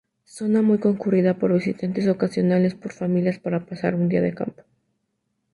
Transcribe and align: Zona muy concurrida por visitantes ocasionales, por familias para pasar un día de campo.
Zona 0.25 0.63
muy 0.63 0.79
concurrida 0.79 1.37
por 1.37 1.53
visitantes 1.53 2.07
ocasionales, 2.07 2.73
por 2.73 2.91
familias 2.91 3.37
para 3.37 3.67
pasar 3.67 3.93
un 3.93 4.09
día 4.09 4.21
de 4.21 4.33
campo. 4.33 4.63